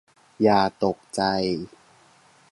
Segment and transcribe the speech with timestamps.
[0.41, 1.21] อย่าตกใจ